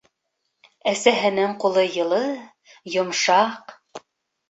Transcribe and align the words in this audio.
Әсәһенең 0.91 1.53
ҡулы 1.65 1.85
йылы, 1.91 2.25
йомшаҡ. 2.97 3.81